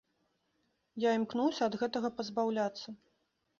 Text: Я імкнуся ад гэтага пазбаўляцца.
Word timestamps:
Я 1.03 1.11
імкнуся 1.19 1.61
ад 1.69 1.79
гэтага 1.83 2.13
пазбаўляцца. 2.17 2.87